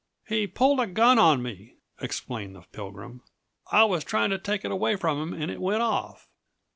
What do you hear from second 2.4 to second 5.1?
the Pilgrim. "I was trying to take it away